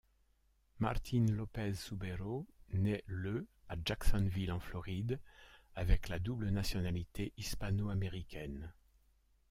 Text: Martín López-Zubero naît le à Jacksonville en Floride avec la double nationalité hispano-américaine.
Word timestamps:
Martín 0.79 1.31
López-Zubero 1.31 2.47
naît 2.73 3.03
le 3.05 3.45
à 3.69 3.75
Jacksonville 3.85 4.51
en 4.51 4.59
Floride 4.59 5.19
avec 5.75 6.09
la 6.09 6.17
double 6.17 6.49
nationalité 6.49 7.33
hispano-américaine. 7.37 8.73